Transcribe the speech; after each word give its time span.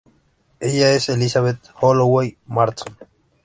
Ella 0.59 0.93
es 0.93 1.09
Elizabeth 1.09 1.59
Holloway 1.79 2.35
Marston. 2.47 2.97